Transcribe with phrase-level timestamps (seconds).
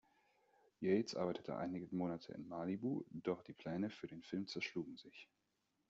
[0.79, 5.29] Yates arbeitete einige Monate in Malibu, doch die Pläne für den Film zerschlugen sich.